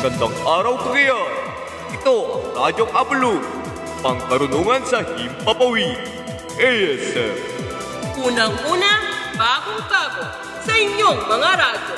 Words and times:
Magandang 0.00 0.32
araw 0.48 0.80
kagayan! 0.80 1.28
Ito 1.92 2.16
ang 2.24 2.44
Radyong 2.56 2.88
Abulog, 2.88 3.44
pangkarunungan 4.00 4.80
sa 4.88 5.04
Himpapawid, 5.04 5.92
ASM. 6.56 7.36
Unang-una, 8.16 8.92
bagong-bago 9.36 10.24
sa 10.64 10.72
inyong 10.72 11.20
mga 11.20 11.50
radyo. 11.52 11.96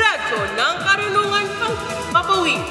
Radyo 0.00 0.38
ng 0.56 0.76
Karunungan 0.80 1.46
pang 1.60 1.76
Papawid. 2.16 2.64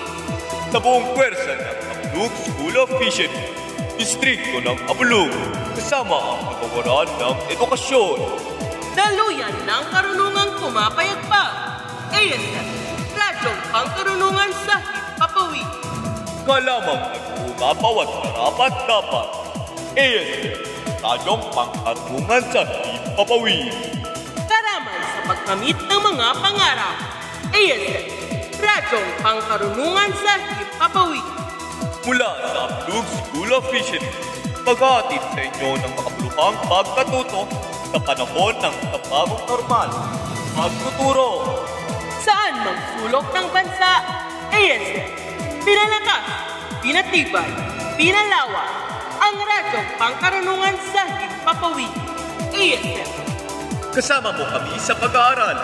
Sa 0.73 0.81
buong 0.81 1.13
pwersa 1.13 1.61
ng 1.61 1.77
Abulog 1.85 2.33
School 2.41 2.75
of 2.81 2.89
Fishery, 2.97 3.53
Distrito 4.01 4.65
ng 4.65 4.81
Abulog, 4.89 5.29
kasama 5.77 6.17
ang 6.17 6.57
pagkawaran 6.57 7.05
ng 7.21 7.37
edukasyon. 7.53 8.17
Daluyan 8.97 9.53
ng 9.61 9.83
karunungang 9.93 10.57
pumapayagpag. 10.57 11.53
ASM, 12.17 12.80
Radyong 13.71 13.87
Pangkarunungan 13.87 14.51
sa 14.67 14.75
Papawid. 15.15 15.63
Kalamang 16.43 17.03
nag-uumapaw 17.07 17.95
at 18.03 18.09
karapat 18.19 18.73
dapat. 18.83 19.27
ASM, 19.95 20.59
Radyong 20.99 21.43
Pangkarunungan 21.55 22.43
sa 22.51 22.67
Himpapawid. 22.67 23.71
Karaman 24.43 24.99
sa 24.99 25.19
pagkamit 25.23 25.77
ng 25.87 26.01
mga 26.03 26.27
pangarap. 26.43 26.95
ASM, 27.55 28.05
Radyong 28.59 29.09
Pangkarunungan 29.23 30.11
sa 30.19 30.33
Papawid. 30.75 31.25
Mula 32.03 32.29
sa 32.43 32.59
Abulog 32.67 33.07
School 33.07 33.55
of 33.55 33.63
Fishery, 33.71 34.11
paghatid 34.67 35.23
sa 35.31 35.39
inyo 35.47 35.79
ng 35.79 35.93
makabuluhang 35.95 36.57
pagkatuto 36.67 37.47
sa 37.87 37.97
panahon 38.03 38.55
ng 38.67 38.75
tabagong 38.91 39.43
normal. 39.47 39.89
Magtuturo 40.59 41.60
Saan 42.61 42.77
mang 42.77 42.93
sulok 42.93 43.25
ng 43.33 43.47
bansa, 43.49 43.91
ASM, 44.53 45.09
pinalakas, 45.65 46.25
pinatibay, 46.85 47.49
pinalawa, 47.97 48.69
ang 49.17 49.33
radyong 49.33 49.89
pangkarunungan 49.97 50.77
sa 50.93 51.09
Himpapawid. 51.09 51.89
ASM, 52.53 53.09
Kasama 53.97 54.29
mo 54.37 54.45
kami 54.45 54.77
sa 54.77 54.93
pag-aaral. 54.93 55.57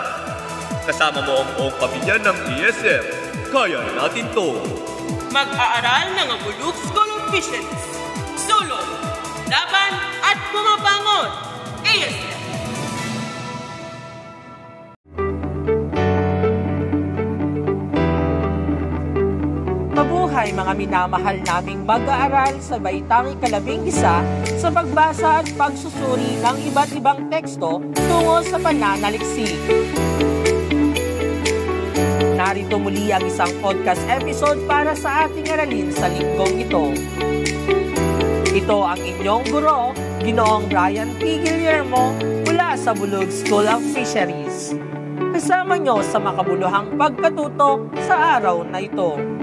Kasama 0.90 1.22
mo 1.22 1.46
ang 1.46 1.50
buong 1.54 1.76
pamilya 1.78 2.18
ng 2.18 2.38
ESF. 2.58 3.04
Kaya 3.54 3.78
natin 3.94 4.26
to. 4.34 4.58
mag-aaral 5.30 6.18
ng 6.18 6.28
Abulug 6.34 6.74
School 6.82 7.10
of 7.14 7.30
Fisheries. 7.30 7.86
Solo, 8.34 8.82
laban 9.46 9.92
at 10.18 10.38
bumabangon. 10.50 11.30
ASM, 11.86 12.27
Mabuhay 20.28 20.52
mga 20.52 20.72
minamahal 20.76 21.40
naming 21.40 21.88
mag-aaral 21.88 22.52
sa 22.60 22.76
Baitang 22.76 23.32
Ikalabing 23.32 23.88
Isa 23.88 24.20
sa 24.60 24.68
pagbasa 24.68 25.40
at 25.40 25.48
pagsusuri 25.56 26.36
ng 26.44 26.68
iba't 26.68 26.92
ibang 27.00 27.32
teksto 27.32 27.80
tungo 27.96 28.44
sa 28.44 28.60
pananaliksik. 28.60 29.56
Narito 32.36 32.76
muli 32.76 33.08
ang 33.08 33.24
isang 33.24 33.48
podcast 33.64 34.04
episode 34.04 34.60
para 34.68 34.92
sa 34.92 35.24
ating 35.24 35.48
aralin 35.48 35.88
sa 35.96 36.12
linggong 36.12 36.60
ito. 36.60 36.92
Ito 38.52 38.84
ang 38.84 39.00
inyong 39.00 39.48
guro, 39.48 39.96
Ginoong 40.20 40.68
Brian 40.68 41.08
P. 41.16 41.40
Guillermo 41.40 42.12
mula 42.44 42.76
sa 42.76 42.92
Bulog 42.92 43.32
School 43.32 43.64
of 43.64 43.80
Fisheries. 43.96 44.76
Kasama 45.32 45.80
nyo 45.80 46.04
sa 46.04 46.20
makabuluhang 46.20 47.00
pagkatuto 47.00 47.88
sa 48.04 48.36
araw 48.36 48.60
na 48.68 48.84
ito. 48.84 49.37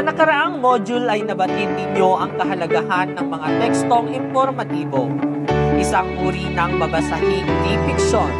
Sa 0.00 0.08
nakaraang 0.08 0.64
module 0.64 1.04
ay 1.12 1.20
nabatid 1.28 1.76
ninyo 1.76 2.16
ang 2.16 2.32
kahalagahan 2.40 3.12
ng 3.20 3.26
mga 3.36 3.48
tekstong 3.60 4.08
informatibo, 4.08 5.12
isang 5.76 6.08
uri 6.24 6.48
ng 6.56 6.80
babasahing 6.80 7.44
di 7.44 7.72
fiction. 7.84 8.32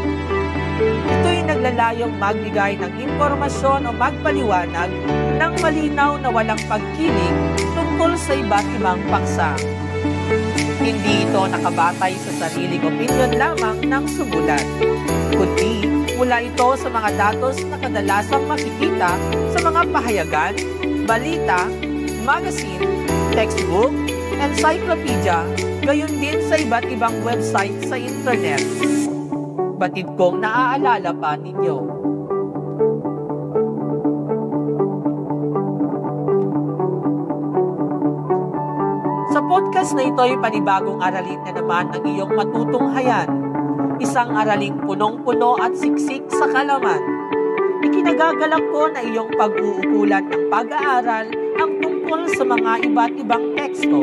Ito'y 0.81 1.45
naglalayong 1.45 2.17
magbigay 2.17 2.81
ng 2.81 3.05
impormasyon 3.05 3.85
o 3.85 3.93
magpaliwanag 3.93 4.89
ng 5.37 5.53
malinaw 5.61 6.17
na 6.25 6.33
walang 6.33 6.57
pagkilig 6.65 7.37
tungkol 7.77 8.17
sa 8.17 8.41
iba't 8.41 8.65
ibang 8.81 9.01
paksa. 9.13 9.53
Hindi 10.81 11.29
ito 11.29 11.45
nakabatay 11.45 12.17
sa 12.17 12.31
sariling 12.41 12.89
opinion 12.89 13.37
lamang 13.37 13.85
ng 13.85 14.05
sumulat, 14.09 14.65
kundi 15.37 15.85
mula 16.17 16.41
ito 16.41 16.69
sa 16.81 16.89
mga 16.89 17.11
datos 17.21 17.61
na 17.69 17.77
kadalasang 17.77 18.49
makikita 18.49 19.13
sa 19.53 19.59
mga 19.61 19.81
pahayagan, 19.93 20.57
balita, 21.11 21.67
magazine, 22.23 22.87
textbook, 23.35 23.91
encyclopedia, 24.39 25.43
gayon 25.83 26.15
din 26.23 26.39
sa 26.47 26.55
iba't 26.55 26.87
ibang 26.87 27.19
website 27.27 27.75
sa 27.83 27.99
internet. 27.99 28.63
Batid 29.75 30.07
kong 30.15 30.39
naaalala 30.39 31.11
pa 31.11 31.35
ninyo. 31.35 31.79
Sa 39.35 39.43
podcast 39.43 39.99
na 39.99 40.07
ito 40.07 40.23
ay 40.23 40.39
panibagong 40.39 41.03
aralin 41.03 41.43
na 41.43 41.59
naman 41.59 41.91
ang 41.91 42.07
iyong 42.07 42.39
matutunghayan. 42.39 43.27
Isang 43.99 44.31
araling 44.31 44.79
punong-puno 44.87 45.59
at 45.59 45.75
siksik 45.75 46.31
sa 46.31 46.47
kalaman. 46.55 47.10
Ikinagagalak 48.11 48.65
ko 48.75 48.91
na 48.91 49.07
iyong 49.07 49.31
pag-uukulan 49.39 50.27
ng 50.27 50.51
pag-aaral 50.51 51.31
ang 51.63 51.79
tungkol 51.79 52.27
sa 52.35 52.43
mga 52.43 52.91
iba't 52.91 53.15
ibang 53.15 53.55
teksto. 53.55 54.03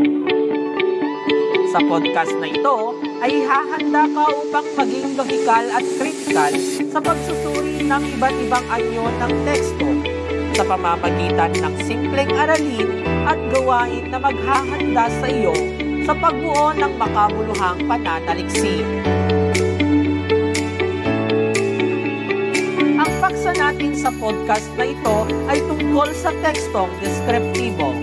Sa 1.75 1.84
podcast 1.84 2.31
na 2.40 2.47
ito 2.47 2.95
ay 3.19 3.44
hahanda 3.44 4.07
ka 4.07 4.31
upang 4.31 4.68
maging 4.79 5.12
lohikal 5.19 5.66
at 5.75 5.84
kritikal 6.00 6.56
sa 6.88 7.00
pagsusuri 7.03 7.84
ng 7.84 8.03
iba't 8.16 8.35
ibang 8.47 8.66
anyo 8.72 9.12
ng 9.12 9.34
teksto 9.44 9.88
sa 10.56 10.63
pamamagitan 10.63 11.51
ng 11.59 11.75
simpleng 11.84 12.31
aralin 12.31 13.03
at 13.28 13.35
gawain 13.51 14.07
na 14.07 14.24
maghahanda 14.24 15.12
sa 15.19 15.28
iyo 15.28 15.51
sa 16.07 16.16
pagbuo 16.16 16.72
ng 16.79 16.95
makabuluhang 16.95 17.84
pananaliksik. 17.84 18.88
Paksa 23.47 23.63
natin 23.63 23.96
sa 23.96 24.12
podcast 24.12 24.68
na 24.75 24.91
ito 24.91 25.24
ay 25.47 25.63
tungkol 25.72 26.12
sa 26.12 26.35
tekstong 26.44 26.91
deskriptibo. 27.00 27.96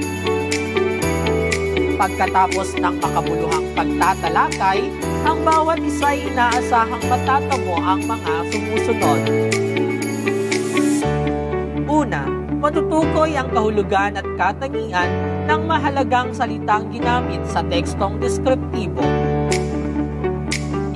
Pagkatapos 2.00 2.72
ng 2.81 2.97
makabuluhang 2.97 3.69
pagtatalakay, 3.77 4.88
ang 5.28 5.44
bawat 5.44 5.84
isa 5.84 6.16
ay 6.16 6.33
inaasahang 6.33 7.04
matatamo 7.12 7.77
ang 7.77 8.00
mga 8.09 8.33
sumusunod. 8.56 9.21
Una, 11.93 12.25
matutukoy 12.65 13.37
ang 13.37 13.53
kahulugan 13.53 14.16
at 14.16 14.25
katangian 14.41 15.12
ng 15.44 15.60
mahalagang 15.69 16.33
salitang 16.33 16.88
ginamit 16.88 17.44
sa 17.44 17.60
tekstong 17.69 18.16
deskriptibo. 18.16 19.04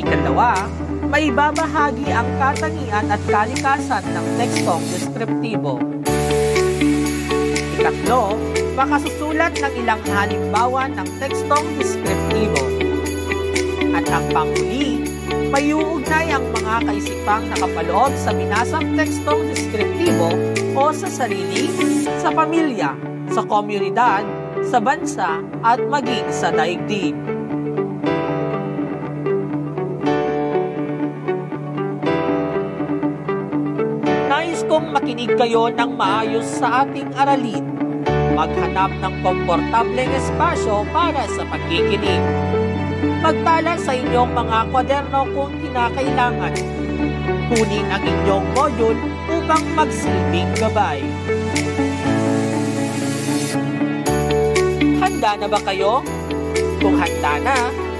Ikalawa, 0.00 0.64
may 1.08 1.32
babahagi 1.32 2.04
ang 2.12 2.28
katangian 2.36 3.08
at 3.08 3.20
kalikasan 3.24 4.04
ng 4.12 4.26
tekstong 4.36 4.84
deskriptibo. 4.92 5.80
Ikatlo, 7.80 8.36
makasusulat 8.76 9.56
ng 9.56 9.74
ilang 9.80 10.02
halimbawa 10.12 10.92
ng 10.92 11.08
tekstong 11.16 11.64
deskriptibo. 11.80 12.60
At 13.96 14.04
ang 14.12 14.28
panghuli, 14.36 15.00
may 15.48 15.72
ang 16.28 16.44
mga 16.52 16.74
kaisipang 16.84 17.48
nakapaloob 17.56 18.12
sa 18.20 18.36
binasang 18.36 18.92
tekstong 18.92 19.48
deskriptibo 19.48 20.28
o 20.76 20.92
sa 20.92 21.08
sarili, 21.08 21.72
sa 22.20 22.28
pamilya, 22.28 22.92
sa 23.32 23.42
komunidad, 23.48 24.28
sa 24.68 24.76
bansa, 24.76 25.40
at 25.64 25.80
maging 25.80 26.28
sa 26.28 26.52
daigdig. 26.52 27.37
Kong 35.18 35.26
makinig 35.26 35.34
kayo 35.34 35.66
ng 35.66 35.90
maayos 35.98 36.46
sa 36.46 36.86
ating 36.86 37.10
aralin. 37.18 37.66
Maghanap 38.38 38.94
ng 39.02 39.14
komportableng 39.26 40.14
espasyo 40.14 40.86
para 40.94 41.26
sa 41.34 41.42
pagkikinig. 41.42 42.22
Magtala 43.18 43.74
sa 43.82 43.98
inyong 43.98 44.30
mga 44.30 44.58
kwaderno 44.70 45.26
kung 45.34 45.50
kinakailangan. 45.58 46.54
Kunin 47.50 47.86
ang 47.90 48.04
inyong 48.06 48.46
module 48.54 49.00
upang 49.26 49.64
magsilbing 49.74 50.54
gabay. 50.54 51.02
Handa 55.02 55.30
na 55.34 55.46
ba 55.50 55.58
kayo? 55.66 56.06
Kung 56.78 56.94
handa 56.94 57.42
na, 57.42 57.56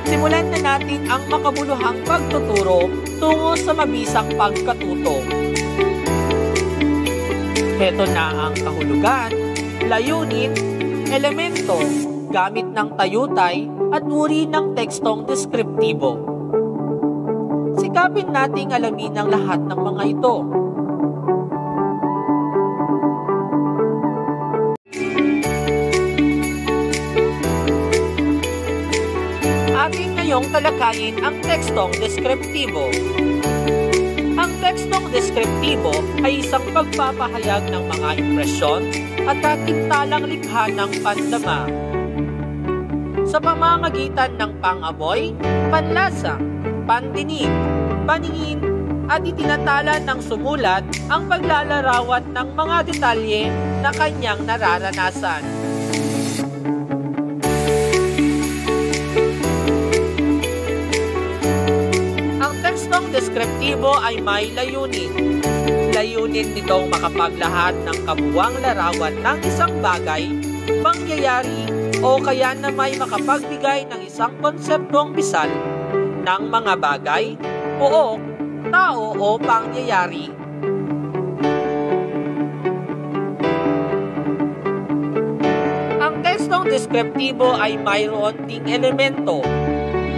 simulan 0.07 0.47
na 0.55 0.59
natin 0.63 1.03
ang 1.11 1.27
makabuluhang 1.27 1.99
pagtuturo 2.07 2.87
tungo 3.19 3.59
sa 3.59 3.75
mabisang 3.75 4.31
pagkatuto. 4.39 5.38
Heto 7.79 8.03
na 8.11 8.51
ang 8.51 8.59
kahulugan, 8.59 9.31
layunin, 9.87 10.51
elemento, 11.15 11.79
gamit 12.27 12.67
ng 12.75 12.99
tayutay 12.99 13.71
at 13.95 14.03
uri 14.03 14.51
ng 14.51 14.75
tekstong 14.75 15.31
deskriptibo. 15.31 16.19
Sikapin 17.79 18.35
nating 18.35 18.75
alamin 18.75 19.15
ang 19.15 19.31
lahat 19.31 19.63
ng 19.63 19.79
mga 19.79 20.03
ito. 20.11 20.35
Ating 29.79 30.11
ngayong 30.19 30.47
talakayin 30.51 31.17
ang 31.23 31.39
tekstong 31.47 31.95
deskriptibo. 31.95 32.91
Tekstong 34.59 35.07
deskriptibo 35.15 35.95
ay 36.27 36.43
isang 36.43 36.67
pagpapahayag 36.75 37.71
ng 37.71 37.85
mga 37.95 38.11
impresyon 38.19 38.91
at 39.25 39.39
katintalang 39.39 40.27
likha 40.27 40.67
ng 40.75 40.91
pandama 41.01 41.71
sa 43.29 43.37
pamamagitan 43.37 44.41
ng 44.41 44.57
pangamoy, 44.57 45.37
panlasa, 45.69 46.41
pandinig, 46.89 47.53
paningin, 48.09 48.57
at 49.09 49.21
itinatala 49.21 50.01
ng 50.05 50.21
sumulat 50.25 50.85
ang 51.13 51.29
paglalarawan 51.29 52.25
ng 52.33 52.49
mga 52.57 52.77
detalye 52.89 53.53
na 53.85 53.93
kanyang 53.93 54.41
nararanasan. 54.49 55.58
Tekstong 63.09 63.41
deskriptibo 63.41 63.97
ay 64.05 64.21
may 64.21 64.53
layunin. 64.53 65.41
Layunin 65.97 66.53
nitong 66.53 66.93
makapaglahad 66.93 67.73
ng 67.89 67.99
kabuwang 68.05 68.53
larawan 68.61 69.17
ng 69.25 69.39
isang 69.49 69.73
bagay, 69.81 70.29
pangyayari, 70.85 71.73
o 72.05 72.21
kaya 72.21 72.53
na 72.53 72.69
may 72.69 72.93
makapagbigay 73.01 73.89
ng 73.89 74.05
isang 74.05 74.37
konseptong 74.45 75.17
bisal 75.17 75.49
ng 76.21 76.43
mga 76.53 76.73
bagay, 76.77 77.33
o 77.81 78.21
tao 78.69 79.17
o 79.17 79.41
pangyayari. 79.41 80.29
Ang 85.97 86.15
tekstong 86.21 86.69
deskriptibo 86.69 87.57
ay 87.57 87.81
mayroon 87.81 88.37
ding 88.45 88.69
elemento. 88.69 89.41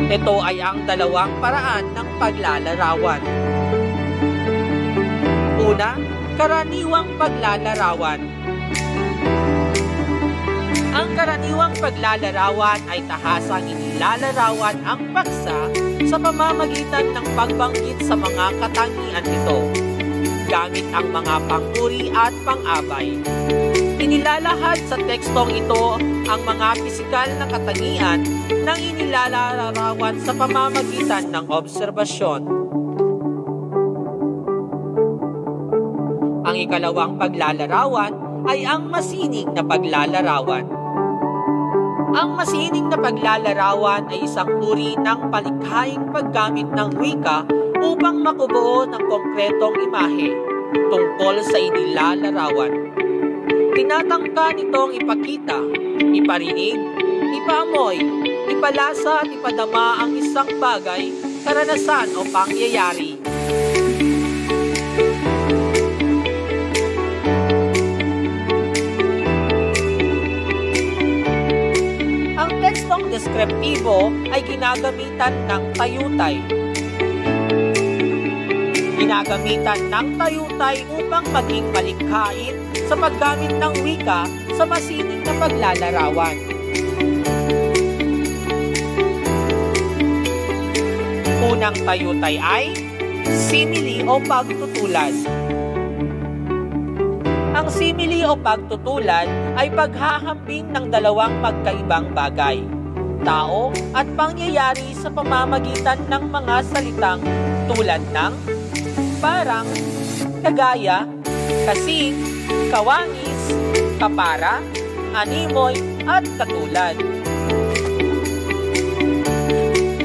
Ito 0.09 0.41
ay 0.41 0.65
ang 0.65 0.89
dalawang 0.89 1.37
paraan 1.45 1.93
ng 1.93 2.09
paglalarawan. 2.17 3.23
Una, 5.61 5.99
karaniwang 6.41 7.21
paglalarawan. 7.21 8.21
Ang 10.91 11.09
karaniwang 11.13 11.75
paglalarawan 11.77 12.81
ay 12.89 13.05
tahasang 13.05 13.69
inilalarawan 13.69 14.79
ang 14.89 15.01
paksa 15.13 15.69
sa 16.09 16.17
pamamagitan 16.17 17.13
ng 17.13 17.27
pagbanggit 17.37 18.01
sa 18.01 18.17
mga 18.17 18.57
katangian 18.57 19.25
nito, 19.29 19.59
gamit 20.49 20.87
ang 20.97 21.13
mga 21.13 21.35
panguri 21.45 22.09
at 22.17 22.33
pang-abay. 22.43 23.21
Inilalahad 24.01 24.81
sa 24.89 24.97
tekstong 24.97 25.61
ito 25.61 26.01
ang 26.31 26.47
mga 26.47 26.79
pisikal 26.87 27.27
na 27.43 27.47
katangian 27.51 28.23
ng 28.63 28.79
inilalarawan 28.95 30.15
sa 30.23 30.31
pamamagitan 30.31 31.27
ng 31.27 31.51
obserbasyon. 31.51 32.47
Ang 36.47 36.57
ikalawang 36.71 37.19
paglalarawan 37.19 38.47
ay 38.47 38.63
ang 38.63 38.87
masining 38.87 39.51
na 39.51 39.67
paglalarawan. 39.67 40.71
Ang 42.15 42.31
masining 42.39 42.87
na 42.87 42.99
paglalarawan 43.03 44.07
ay 44.15 44.23
isang 44.23 44.55
uri 44.63 44.95
ng 45.03 45.35
palikhaing 45.35 46.15
paggamit 46.15 46.71
ng 46.71 46.95
wika 46.95 47.43
upang 47.83 48.23
makubuo 48.23 48.87
ng 48.87 49.03
konkretong 49.03 49.83
imahe 49.83 50.31
tungkol 50.95 51.43
sa 51.43 51.59
inilalarawan. 51.59 52.90
Tinatangka 53.71 54.51
nitong 54.59 54.99
ipakita, 54.99 55.59
iparinig, 56.11 56.79
ipaamoy, 57.39 58.03
ipalasa 58.51 59.23
at 59.23 59.31
ipadama 59.31 60.03
ang 60.03 60.19
isang 60.19 60.51
bagay, 60.59 61.15
karanasan 61.47 62.11
o 62.19 62.27
pangyayari. 62.27 63.15
Ang 72.35 72.51
tekstong 72.59 73.07
deskriptibo 73.07 74.11
ay 74.35 74.43
ginagamitan 74.43 75.35
ng 75.47 75.63
tayutay. 75.79 76.60
Ginagamitan 79.11 79.91
ng 79.91 80.09
tayutay 80.23 80.87
upang 80.87 81.27
maging 81.35 81.67
malikhain 81.75 82.55
sa 82.87 82.95
paggamit 82.95 83.51
ng 83.59 83.75
wika 83.83 84.23
sa 84.55 84.63
masining 84.63 85.27
na 85.27 85.35
paglalarawan. 85.35 86.39
Unang 91.43 91.75
tayutay 91.83 92.39
ay 92.39 92.71
simili 93.27 94.07
o 94.07 94.23
pagtutulad. 94.23 95.11
Ang 97.59 97.67
simili 97.67 98.23
o 98.23 98.39
pagtutulad 98.39 99.27
ay 99.59 99.75
paghahambing 99.75 100.71
ng 100.71 100.87
dalawang 100.87 101.35
magkaibang 101.43 102.15
bagay, 102.15 102.63
tao 103.27 103.75
at 103.91 104.07
pangyayari 104.15 104.95
sa 104.95 105.11
pamamagitan 105.11 105.99
ng 106.07 106.31
mga 106.31 106.63
salitang 106.71 107.19
tulad 107.67 108.07
ng 108.15 108.60
parang, 109.21 109.69
kagaya, 110.41 111.05
kasing, 111.69 112.17
kawangis, 112.73 113.53
kapara, 114.01 114.65
animoy, 115.13 115.77
at 116.09 116.25
katulad. 116.41 116.97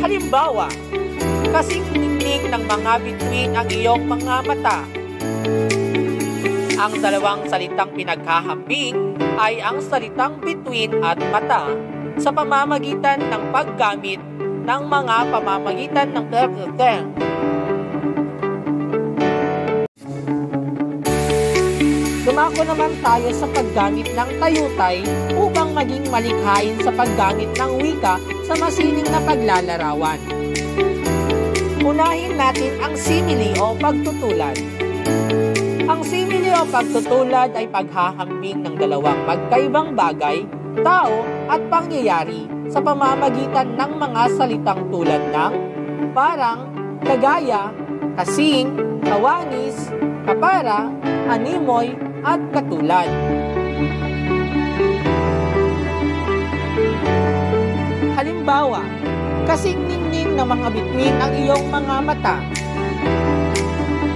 Halimbawa, 0.03 0.67
kasing 1.55 1.87
ningning 1.95 2.51
ng 2.51 2.63
mga 2.67 2.93
bituin 3.01 3.51
ang 3.55 3.67
iyong 3.71 4.03
mga 4.03 4.35
mata. 4.43 4.79
Ang 6.75 6.93
dalawang 6.99 7.47
salitang 7.47 7.95
pinaghahambing 7.95 9.15
ay 9.39 9.63
ang 9.63 9.79
salitang 9.79 10.43
bituin 10.43 10.91
at 10.99 11.15
mata 11.31 11.71
sa 12.19 12.35
pamamagitan 12.35 13.23
ng 13.31 13.43
paggamit 13.55 14.19
ng 14.67 14.81
mga 14.91 15.17
pamamagitan 15.31 16.11
ng 16.11 16.25
Dumako 22.45 22.77
naman 22.77 22.93
tayo 23.01 23.29
sa 23.33 23.49
paggamit 23.49 24.05
ng 24.13 24.29
tayutay 24.37 25.01
upang 25.33 25.73
maging 25.73 26.05
malikhain 26.13 26.77
sa 26.77 26.93
paggamit 26.93 27.49
ng 27.57 27.71
wika 27.81 28.21
sa 28.45 28.53
masining 28.61 29.09
na 29.09 29.17
paglalarawan. 29.25 30.21
Unahin 31.81 32.37
natin 32.37 32.69
ang 32.85 32.93
simile 32.93 33.49
o 33.57 33.73
pagtutulad. 33.73 34.61
Ang 35.89 36.05
simile 36.05 36.53
o 36.61 36.69
pagtutulad 36.69 37.49
ay 37.57 37.65
paghahambing 37.65 38.61
ng 38.61 38.77
dalawang 38.77 39.25
magkaibang 39.25 39.97
bagay, 39.97 40.45
tao 40.85 41.25
at 41.49 41.65
pangyayari 41.65 42.45
sa 42.69 42.77
pamamagitan 42.77 43.73
ng 43.73 43.91
mga 43.97 44.21
salitang 44.37 44.85
tulad 44.93 45.33
ng 45.33 45.53
parang, 46.13 46.69
kagaya, 47.01 47.73
kasing, 48.21 48.69
kawangis, 49.01 49.89
kapara, 50.29 50.93
animoy, 51.25 52.04
at 52.25 52.41
katulad. 52.49 53.09
Halimbawa, 58.17 58.81
kasing 59.45 59.77
ningning 59.85 60.33
ng 60.33 60.47
mga 60.49 60.67
bituin 60.73 61.15
ang 61.21 61.33
iyong 61.37 61.65
mga 61.69 61.95
mata. 62.01 62.35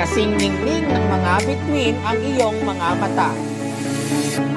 Kasing 0.02 0.34
ningning 0.42 0.90
ng 0.90 1.06
mga 1.06 1.34
bituin 1.46 1.96
ang 2.02 2.18
iyong 2.18 2.58
mga 2.66 2.88
mata. 2.98 3.30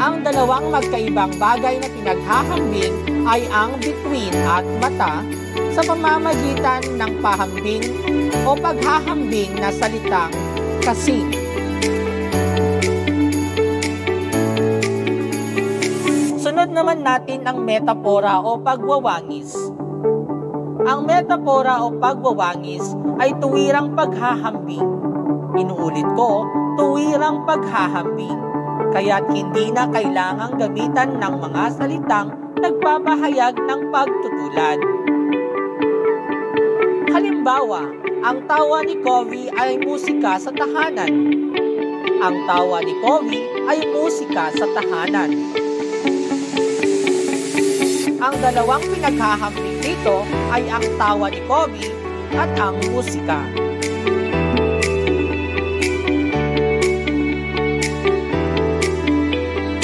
Ang 0.01 0.25
dalawang 0.25 0.73
magkaibang 0.73 1.37
bagay 1.37 1.77
na 1.77 1.89
pinaghahambing 1.93 2.95
ay 3.29 3.45
ang 3.53 3.77
bituin 3.79 4.35
at 4.49 4.65
mata 4.81 5.21
sa 5.77 5.85
pamamagitan 5.85 6.83
ng 6.97 7.13
pahambing 7.21 7.85
o 8.49 8.57
paghahambing 8.57 9.53
na 9.61 9.69
salitang 9.69 10.33
kasing. 10.81 11.29
Naman 16.73 17.05
natin 17.05 17.45
ang 17.45 17.61
metapora 17.63 18.41
o 18.41 18.57
pagwawangis. 18.57 19.53
Ang 20.83 21.05
metapora 21.05 21.85
o 21.85 21.93
pagwawangis 21.95 22.83
ay 23.21 23.37
tuwirang 23.39 23.93
paghahambing. 23.93 24.89
Inuulit 25.55 26.09
ko, 26.17 26.49
tuwirang 26.81 27.45
paghahambing. 27.45 28.41
Kaya't 28.97 29.29
hindi 29.31 29.69
na 29.71 29.87
kailangang 29.93 30.57
gamitan 30.57 31.21
ng 31.21 31.35
mga 31.39 31.65
salitang 31.77 32.29
nagpapahayag 32.59 33.55
ng 33.61 33.81
pagtutulad. 33.93 34.79
Halimbawa, 37.13 37.85
ang 38.25 38.49
tawa 38.49 38.81
ni 38.83 38.97
Covey 39.05 39.53
ay 39.53 39.77
musika 39.85 40.41
sa 40.41 40.49
tahanan. 40.51 41.13
Ang 42.23 42.37
tawa 42.49 42.81
ni 42.81 42.95
Covey 43.03 43.43
ay 43.69 43.87
musika 43.93 44.49
sa 44.55 44.67
tahanan. 44.73 45.62
Ang 48.23 48.39
dalawang 48.39 48.87
pinaghahambing 48.87 49.83
dito 49.83 50.23
ay 50.55 50.63
ang 50.71 50.87
tawa 50.95 51.27
ni 51.27 51.43
Covey 51.43 51.91
at 52.39 52.55
ang 52.55 52.79
musika. 52.95 53.43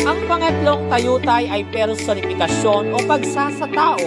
Ang 0.07 0.19
pangatlong 0.31 0.87
kayutay 0.87 1.51
ay 1.51 1.67
personifikasyon 1.75 2.95
o 2.95 3.03
pagsasatao. 3.11 4.07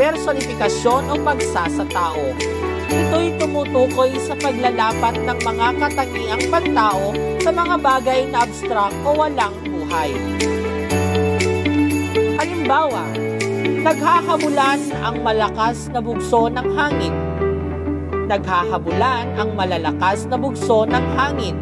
Personifikasyon 0.00 1.02
o 1.12 1.14
pagsasatao. 1.20 2.32
Ito'y 2.88 3.36
tumutukoy 3.36 4.16
sa 4.24 4.32
paglalapat 4.40 5.20
ng 5.28 5.38
mga 5.44 5.68
katangiang 5.84 6.44
pantao 6.48 7.12
sa 7.44 7.52
mga 7.52 7.76
bagay 7.76 8.24
na 8.32 8.48
abstract 8.48 8.96
o 9.04 9.12
walang 9.20 9.52
buhay. 9.68 10.16
Halimbawa, 12.70 13.02
naghahabulan 13.82 14.94
ang 15.02 15.26
malakas 15.26 15.90
na 15.90 15.98
bugso 15.98 16.46
ng 16.46 16.70
hangin. 16.78 17.10
Naghahabulan 18.30 19.34
ang 19.34 19.58
malalakas 19.58 20.30
na 20.30 20.38
bugso 20.38 20.86
ng 20.86 21.04
hangin. 21.18 21.58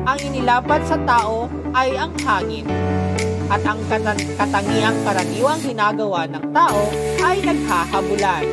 Ang 0.00 0.18
inilapat 0.32 0.80
sa 0.88 0.96
tao 1.04 1.52
ay 1.76 1.92
ang 2.00 2.16
hangin 2.24 2.64
at 3.52 3.60
ang 3.68 3.84
katan- 3.84 4.28
katangiang 4.40 4.96
karaniwang 5.04 5.60
ginagawa 5.60 6.24
ng 6.24 6.48
tao 6.48 6.88
ay 7.20 7.44
naghahabulan. 7.44 8.44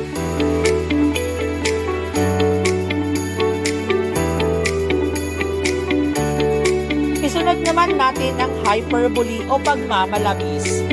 Isunod 7.36 7.68
naman 7.68 8.00
natin 8.00 8.32
ang 8.40 8.54
hyperbole 8.64 9.44
o 9.52 9.60
pagmamalabis. 9.60 10.88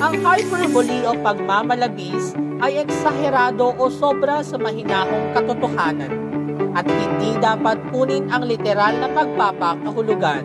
Ang 0.00 0.14
hyperbole 0.24 1.04
o 1.04 1.12
pagmamalabis 1.20 2.32
ay 2.64 2.88
eksaherado 2.88 3.76
o 3.76 3.92
sobra 3.92 4.40
sa 4.40 4.56
mahinahong 4.56 5.36
katotohanan 5.36 6.08
at 6.72 6.88
hindi 6.88 7.36
dapat 7.36 7.76
kunin 7.92 8.32
ang 8.32 8.48
literal 8.48 8.96
na 8.96 9.12
pagpapakahulugan. 9.12 10.40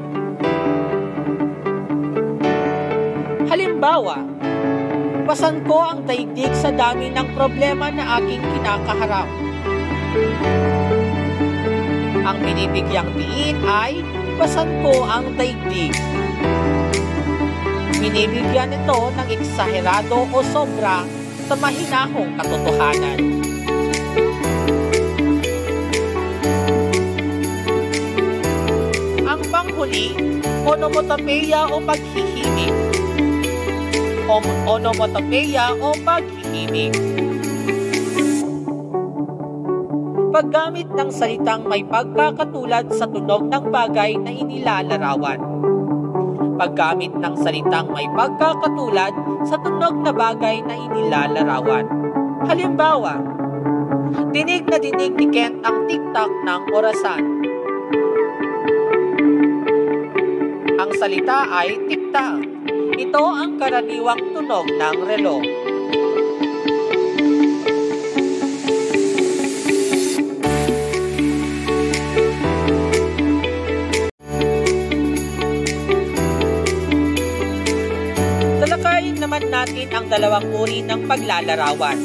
Halimbawa, 3.48 4.28
pasan 5.24 5.64
ko 5.64 5.88
ang 5.88 6.04
daigdig 6.04 6.52
sa 6.52 6.68
dami 6.68 7.16
ng 7.16 7.32
problema 7.32 7.88
na 7.96 8.20
aking 8.20 8.44
kinakaharap. 8.44 9.32
Ang 12.24 12.40
binibigyang 12.40 13.12
diin 13.20 13.60
ay 13.68 14.00
pasan 14.40 14.72
ko 14.80 15.04
ang 15.04 15.36
daigdig. 15.36 15.92
Binibigyan 18.00 18.72
ito 18.72 19.00
ng 19.12 19.28
eksaherado 19.28 20.24
o 20.32 20.40
sobra 20.56 21.04
sa 21.44 21.56
mahinahong 21.60 22.32
katotohanan. 22.40 23.20
Ang 29.28 29.42
panghuli, 29.52 30.16
onomatopeya 30.64 31.68
o 31.76 31.84
paghihimik. 31.84 32.76
Om- 34.32 34.64
onomatopeya 34.64 35.76
o 35.76 35.92
paghihimik. 36.08 37.13
Paggamit 40.34 40.90
ng 40.90 41.14
salitang 41.14 41.70
may 41.70 41.86
pagkakatulad 41.86 42.90
sa 42.90 43.06
tunog 43.06 43.54
ng 43.54 43.70
bagay 43.70 44.18
na 44.18 44.34
inilalarawan. 44.34 45.38
Paggamit 46.58 47.14
ng 47.14 47.38
salitang 47.38 47.94
may 47.94 48.10
pagkakatulad 48.10 49.14
sa 49.46 49.62
tunog 49.62 49.94
na 50.02 50.10
bagay 50.10 50.66
na 50.66 50.74
inilalarawan. 50.74 51.86
Halimbawa, 52.50 53.22
dinig 54.34 54.66
na 54.66 54.82
dinig 54.82 55.14
ni 55.22 55.30
Kent 55.30 55.62
ang 55.62 55.86
tiktak 55.86 56.32
ng 56.34 56.62
orasan. 56.74 57.24
Ang 60.82 60.92
salita 60.98 61.46
ay 61.46 61.78
tiktak. 61.86 62.42
Ito 62.98 63.22
ang 63.22 63.62
karaniwang 63.62 64.34
tunog 64.34 64.66
ng 64.66 64.98
relo. 65.06 65.63
Dalawang 80.14 80.46
uri 80.54 80.86
ng 80.86 81.10
paglalarawan. 81.10 81.98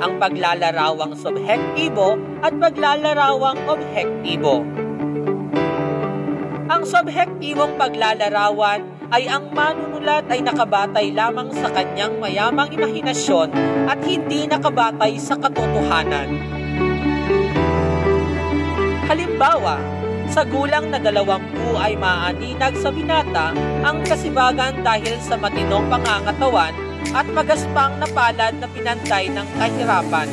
Ang 0.00 0.16
paglalarawang 0.16 1.12
subhektibo 1.12 2.16
at 2.40 2.56
paglalarawang 2.56 3.68
objektibo. 3.68 4.64
Ang 6.72 6.88
subhektibong 6.88 7.76
paglalarawan 7.76 8.88
ay 9.12 9.28
ang 9.28 9.52
manunulat 9.52 10.24
ay 10.32 10.40
nakabatay 10.40 11.12
lamang 11.12 11.52
sa 11.52 11.68
kanyang 11.68 12.16
mayamang 12.16 12.72
imahinasyon 12.72 13.52
at 13.84 14.00
hindi 14.00 14.48
nakabatay 14.48 15.20
sa 15.20 15.36
katotohanan. 15.36 16.32
Halimbawa, 19.12 19.76
sa 20.32 20.48
gulang 20.48 20.88
na 20.88 20.96
dalawampu 20.96 21.76
ay 21.76 22.00
maaninag 22.00 22.80
sa 22.80 22.88
binata 22.88 23.52
ang 23.84 24.00
kasibagan 24.08 24.80
dahil 24.80 25.20
sa 25.20 25.36
matinong 25.36 25.92
pangangatawan 25.92 26.91
at 27.12 27.26
magaspang 27.28 28.00
na 28.00 28.08
palad 28.08 28.56
na 28.56 28.68
pinantay 28.72 29.28
ng 29.28 29.46
kahirapan. 29.60 30.28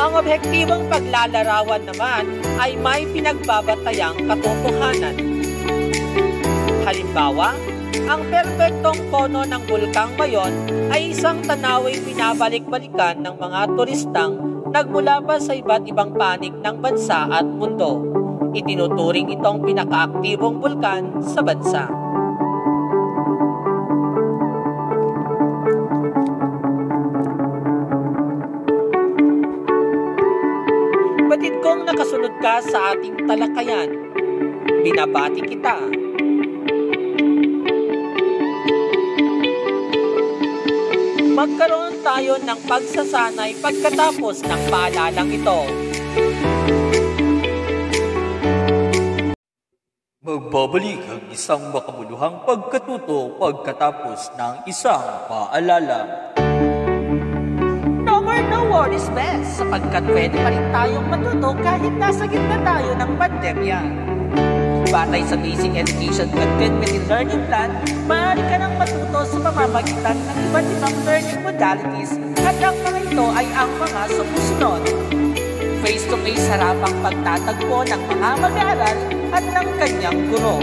Ang 0.00 0.12
objektibong 0.16 0.88
paglalarawan 0.88 1.84
naman 1.84 2.24
ay 2.56 2.72
may 2.80 3.04
pinagbabatayang 3.04 4.16
katotohanan. 4.24 5.16
Halimbawa, 6.88 7.54
ang 8.10 8.26
perpektong 8.26 9.00
kono 9.12 9.44
ng 9.46 9.62
Bulkang 9.68 10.16
Mayon 10.16 10.52
ay 10.90 11.14
isang 11.14 11.44
tanawing 11.44 12.02
binabalik-balikan 12.02 13.22
ng 13.22 13.34
mga 13.38 13.60
turistang 13.78 14.34
nagmula 14.70 15.22
pa 15.22 15.38
sa 15.38 15.54
iba't 15.54 15.86
ibang 15.86 16.14
panig 16.14 16.54
ng 16.54 16.76
bansa 16.78 17.26
at 17.30 17.46
mundo. 17.46 18.19
Itinuturing 18.50 19.30
itong 19.30 19.62
pinakaaktibong 19.62 20.58
bulkan 20.58 21.22
sa 21.22 21.38
bansa. 21.38 21.86
Batid 31.30 31.62
kong 31.62 31.86
nakasunod 31.86 32.34
ka 32.42 32.58
sa 32.58 32.90
ating 32.90 33.22
talakayan. 33.22 33.88
Binabati 34.82 35.42
kita. 35.46 35.78
Magkaroon 41.38 42.02
tayo 42.02 42.34
ng 42.42 42.60
pagsasanay 42.66 43.62
pagkatapos 43.62 44.42
ng 44.42 44.60
paalalang 44.68 45.30
ito. 45.30 45.89
Magbabalik 50.30 51.02
ang 51.10 51.26
isang 51.34 51.74
makabuluhang 51.74 52.46
pagkatuto 52.46 53.34
pagkatapos 53.34 54.30
ng 54.38 54.62
isang 54.70 55.26
paalala. 55.26 56.30
No 58.06 58.22
more 58.22 58.38
no 58.46 58.62
worries 58.70 59.10
best 59.10 59.58
sapagkat 59.58 60.06
pwede 60.06 60.38
pa 60.38 60.54
rin 60.54 60.70
tayong 60.70 61.06
matuto 61.10 61.50
kahit 61.66 61.90
nasa 61.98 62.30
gitna 62.30 62.62
tayo 62.62 62.94
ng 62.94 63.10
pandemya. 63.18 63.78
Batay 64.94 65.22
sa 65.26 65.34
Basic 65.34 65.74
Education 65.74 66.30
Content 66.30 66.78
and 66.78 67.04
Learning 67.10 67.42
Plan, 67.50 67.74
maaari 68.06 68.46
ka 68.46 68.56
nang 68.62 68.78
matuto 68.78 69.26
sa 69.26 69.38
pamamagitan 69.50 70.14
ng 70.14 70.36
iba't 70.46 70.66
ibang 70.78 70.96
learning 71.10 71.40
modalities 71.42 72.10
at 72.46 72.54
ang 72.62 72.78
mga 72.86 72.98
ito 73.02 73.26
ay 73.34 73.46
ang 73.58 73.70
mga 73.82 74.02
sumusunod. 74.14 74.82
Face-to-face 75.82 76.46
harapang 76.54 76.94
pagtatagpo 77.02 77.82
ng 77.82 78.02
mga 78.14 78.28
mag-aaral 78.38 79.19
at 79.30 79.44
ng 79.46 79.68
kanyang 79.78 80.18
guro. 80.30 80.58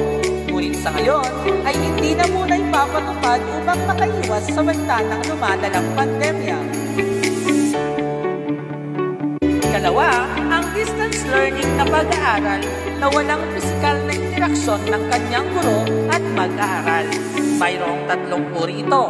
Ngunit 0.48 0.76
sa 0.80 0.90
ngayon 0.96 1.28
ay 1.64 1.76
hindi 1.76 2.16
na 2.16 2.26
muna 2.32 2.56
ipapatupad 2.58 3.40
upang 3.62 3.82
makaiwas 3.88 4.46
sa 4.52 4.62
banta 4.64 4.98
ng 5.04 5.22
lumadalang 5.32 5.88
pandemya. 5.96 6.60
Ikalawa, 9.44 10.10
ang 10.50 10.66
distance 10.74 11.22
learning 11.30 11.70
na 11.78 11.86
pag-aaral 11.86 12.62
na 12.98 13.06
walang 13.14 13.44
pisikal 13.54 13.98
na 14.10 14.14
interaksyon 14.18 14.82
ng 14.90 15.04
kanyang 15.12 15.48
guro 15.54 15.86
at 16.10 16.24
mag-aaral. 16.34 17.06
Mayroong 17.62 18.02
tatlong 18.10 18.46
uri 18.58 18.82
ito. 18.82 19.06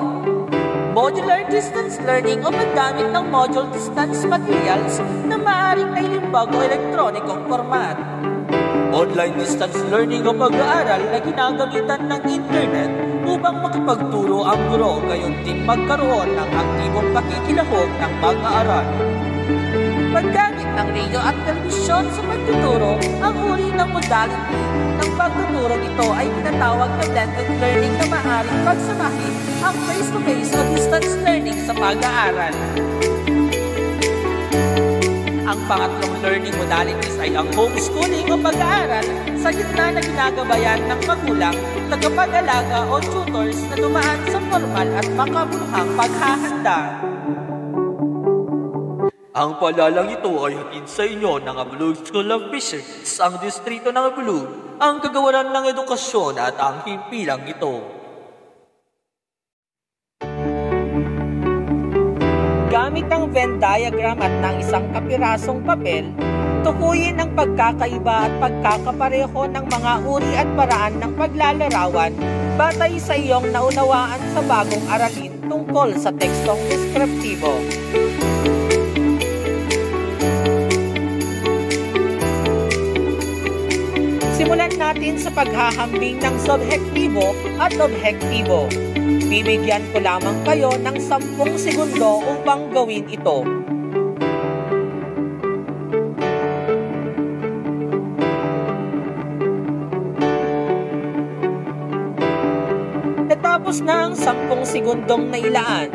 Modular 0.98 1.46
distance 1.48 2.02
learning 2.04 2.42
o 2.42 2.50
paggamit 2.50 3.14
ng 3.14 3.26
module 3.30 3.70
distance 3.70 4.26
materials 4.26 4.98
na 5.30 5.38
maaaring 5.38 5.94
nailimbag 5.94 6.50
o 6.50 6.58
elektronikong 6.58 7.46
format. 7.46 8.17
Online 8.98 9.38
distance 9.38 9.77
learning 9.94 10.25
o 10.25 10.34
pag-aaral 10.34 10.98
na 11.13 11.22
ginagamitan 11.22 12.01
ng 12.10 12.22
internet 12.34 12.89
upang 13.30 13.62
makapagturo 13.62 14.42
ang 14.42 14.58
guro 14.74 14.98
gayon 15.06 15.38
din 15.46 15.62
magkaroon 15.70 16.34
ng 16.34 16.50
aktibong 16.50 17.10
pakikilahok 17.13 17.89
ng 17.94 18.13
mag-aaral. 18.18 18.88
Paggamit 20.18 20.70
ng 20.74 20.88
radio 20.98 21.20
at 21.22 21.38
telebisyon 21.46 22.10
sa 22.10 22.22
pagtuturo, 22.25 22.98
ang 23.22 23.36
uri 23.38 23.70
ng 23.70 23.89
modality 23.94 24.62
ng 24.74 25.10
pagtuturo 25.13 25.77
ito 25.77 26.08
ay 26.18 26.27
tinatawag 26.42 26.89
na 26.89 27.06
blended 27.06 27.50
learning 27.62 27.96
na 28.01 28.06
maaaring 28.10 28.60
pagsamahin 28.66 29.34
ang 29.62 29.75
face-to-face 29.86 30.51
o 30.58 30.62
distance 30.74 31.13
learning 31.22 31.58
sa 31.70 31.74
pag-aaral. 31.77 32.56
Ang 35.48 35.63
pangatlong 35.63 36.16
learning 36.20 36.56
modalities 36.60 37.16
ay 37.24 37.32
ang 37.32 37.48
homeschooling 37.56 38.27
o 38.27 38.36
pag-aaral 38.36 39.08
sa 39.39 39.48
gitna 39.48 39.96
na 39.96 40.04
ginagabayan 40.04 40.84
ng 40.92 41.01
magulang, 41.08 41.56
tagapag-alaga 41.88 42.84
o 42.92 43.00
tutors 43.00 43.56
na 43.72 43.75
dumaan 43.80 44.20
sa 44.27 44.44
formal 44.51 44.88
at 44.92 45.08
makabuluhang 45.16 45.92
paghahanda. 45.96 46.80
Ang 49.39 49.51
palalang 49.56 50.12
ito 50.12 50.32
ay 50.44 50.54
hatid 50.60 50.84
sa 50.84 51.08
inyo 51.08 51.39
ng 51.39 51.56
Abulug 51.56 51.96
School 52.04 52.27
of 52.27 52.51
Fisheries, 52.51 53.16
ang 53.24 53.39
distrito 53.39 53.96
ng 53.96 54.04
Abulug, 54.04 54.48
ang 54.84 55.00
kagawaran 55.00 55.56
ng 55.56 55.72
edukasyon 55.72 56.44
at 56.44 56.60
ang 56.60 56.84
himpilang 56.84 57.48
ito. 57.48 57.97
Gamit 63.28 63.44
ang 63.44 63.60
Venn 63.60 63.60
diagram 63.60 64.20
at 64.24 64.34
ng 64.40 64.56
isang 64.64 64.86
kapirasong 64.96 65.60
papel, 65.68 66.08
tukuyin 66.64 67.20
ang 67.20 67.36
pagkakaiba 67.36 68.32
at 68.32 68.34
pagkakapareho 68.40 69.42
ng 69.52 69.66
mga 69.68 69.92
uri 70.08 70.32
at 70.32 70.50
paraan 70.56 70.96
ng 70.96 71.12
paglalarawan 71.20 72.14
batay 72.56 72.96
sa 72.96 73.20
iyong 73.20 73.52
naunawaan 73.52 74.22
sa 74.32 74.40
bagong 74.48 74.86
aralin 74.88 75.36
tungkol 75.44 75.92
sa 76.00 76.16
tekstong 76.16 76.62
deskriptibo. 76.72 77.52
Simulan 84.40 84.72
natin 84.80 85.20
sa 85.20 85.36
paghahambing 85.36 86.24
ng 86.24 86.36
subhektibo 86.48 87.36
at 87.60 87.76
objektibo. 87.76 88.72
Bibigyan 89.28 89.84
ko 89.92 90.00
lamang 90.00 90.40
kayo 90.48 90.72
ng 90.80 90.96
10 91.04 91.36
segundo 91.60 92.24
upang 92.24 92.72
gawin 92.72 93.04
ito. 93.12 93.44
Natapos 103.28 103.84
na 103.84 104.08
ang 104.08 104.16
10 104.16 104.64
segundong 104.64 105.28
nailaan. 105.28 105.92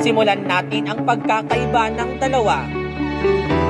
Simulan 0.00 0.48
natin 0.48 0.88
ang 0.88 1.04
pagkakaiba 1.04 1.92
ng 1.92 2.10
dalawa. 2.16 2.64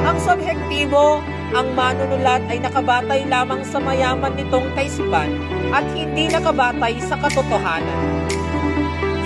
Ang 0.07 0.17
subhektibo, 0.23 1.19
ang 1.51 1.75
manunulat 1.75 2.47
ay 2.47 2.63
nakabatay 2.63 3.27
lamang 3.27 3.67
sa 3.67 3.83
mayaman 3.83 4.31
nitong 4.39 4.71
kaisipan 4.79 5.27
at 5.75 5.83
hindi 5.91 6.31
nakabatay 6.31 7.03
sa 7.03 7.19
katotohanan. 7.19 8.16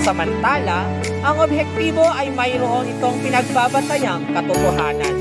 Samantala, 0.00 0.88
ang 1.20 1.36
objektibo 1.44 2.02
ay 2.02 2.32
mayroon 2.32 2.88
itong 2.96 3.20
pinagbabatayang 3.20 4.24
katotohanan. 4.32 5.16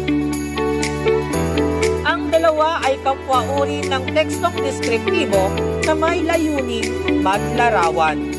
Ang 2.08 2.22
dalawa 2.32 2.80
ay 2.88 2.96
kapwa-uri 3.04 3.86
ng 3.86 4.04
tekstong 4.16 4.56
deskriptibo 4.64 5.52
na 5.84 5.94
may 5.94 6.24
layuning 6.24 7.20
maglarawan. 7.20 8.32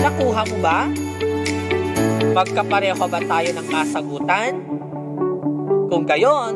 Nakuha 0.00 0.42
mo 0.48 0.56
ba? 0.62 0.80
Magkapareho 2.32 3.04
ba 3.04 3.20
tayo 3.20 3.50
ng 3.52 3.66
kasagutan? 3.68 4.52
Kung 5.92 6.08
gayon, 6.08 6.52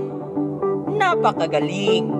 napakagaling. 0.97 2.16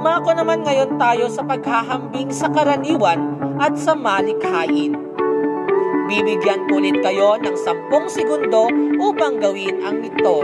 Dumako 0.00 0.32
naman 0.32 0.64
ngayon 0.64 0.96
tayo 0.96 1.28
sa 1.28 1.44
paghahambing 1.44 2.32
sa 2.32 2.48
karaniwan 2.48 3.36
at 3.60 3.76
sa 3.76 3.92
malikhain. 3.92 4.96
Bibigyan 6.08 6.64
ulit 6.72 7.04
kayo 7.04 7.36
ng 7.36 7.52
10 7.52 8.08
segundo 8.08 8.72
upang 8.96 9.36
gawin 9.36 9.76
ang 9.84 10.00
ito. 10.00 10.40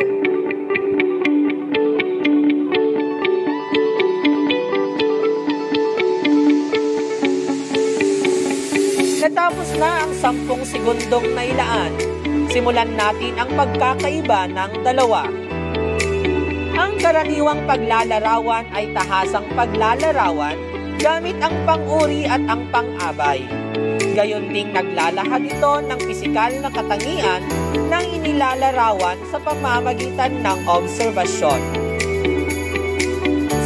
Natapos 9.25 9.69
na 9.81 10.05
ang 10.05 10.13
10 10.13 10.53
segundong 10.69 11.33
nailaan. 11.33 11.97
Simulan 12.53 12.93
natin 12.93 13.41
ang 13.41 13.49
pagkakaiba 13.57 14.53
ng 14.53 14.85
dalawa. 14.85 15.46
Ang 17.07 17.15
karaniwang 17.15 17.63
paglalarawan 17.71 18.67
ay 18.75 18.91
tahasang 18.91 19.47
paglalarawan 19.55 20.59
gamit 20.99 21.39
ang 21.39 21.55
pang-uri 21.63 22.27
at 22.27 22.43
ang 22.51 22.67
pang-abay. 22.75 23.47
Gayon 24.11 24.51
ding 24.51 24.75
naglalahad 24.75 25.47
ito 25.47 25.87
ng 25.87 26.01
pisikal 26.03 26.51
na 26.59 26.67
katangian 26.67 27.47
ng 27.87 28.05
inilalarawan 28.11 29.23
sa 29.31 29.39
pamamagitan 29.39 30.43
ng 30.43 30.59
obserbasyon. 30.67 31.63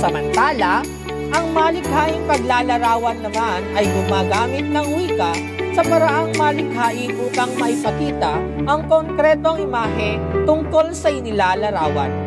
Samantala, 0.05 0.85
ang 1.33 1.47
malikhaing 1.57 2.29
paglalarawan 2.29 3.25
naman 3.25 3.65
ay 3.73 3.89
gumagamit 3.89 4.69
ng 4.69 4.87
wika 5.01 5.33
sa 5.73 5.81
paraang 5.81 6.29
malikhain 6.37 7.17
upang 7.17 7.57
maipakita 7.57 8.37
ang 8.69 8.85
konkretong 8.85 9.65
imahe 9.65 10.21
tungkol 10.45 10.93
sa 10.93 11.09
inilalarawan. 11.09 12.20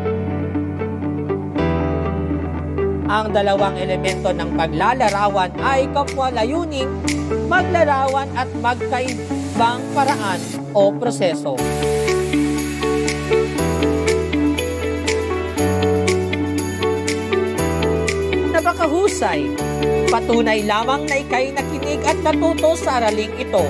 Ang 3.14 3.30
dalawang 3.30 3.78
elemento 3.78 4.34
ng 4.34 4.58
paglalarawan 4.58 5.54
ay 5.62 5.86
kapwa 5.94 6.34
layuning, 6.34 6.90
maglarawan 7.46 8.26
at 8.34 8.50
magkaibang 8.58 9.78
paraan 9.94 10.42
o 10.74 10.90
proseso. 10.90 11.54
Napakahusay. 18.50 19.46
Patunay 20.10 20.66
lamang 20.66 21.06
na 21.06 21.22
ikay 21.22 21.54
nakinig 21.54 22.02
at 22.02 22.18
natuto 22.18 22.74
sa 22.74 22.98
araling 22.98 23.30
ito. 23.38 23.62